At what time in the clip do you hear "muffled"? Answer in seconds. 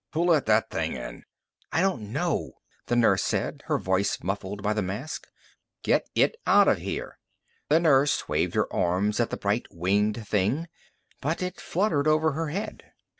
4.23-4.63